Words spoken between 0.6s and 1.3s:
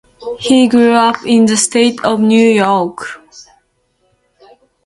grew up